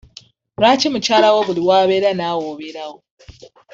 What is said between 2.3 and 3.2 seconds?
obeerawo?